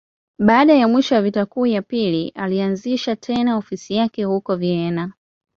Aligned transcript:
Baada 0.39 0.73
ya 0.73 0.87
mwisho 0.87 1.15
wa 1.15 1.21
Vita 1.21 1.45
Kuu 1.45 1.65
ya 1.65 1.81
Pili, 1.81 2.29
alianzisha 2.35 3.15
tena 3.15 3.57
ofisi 3.57 3.95
yake 3.95 4.23
huko 4.23 4.55
Vienna. 4.55 5.11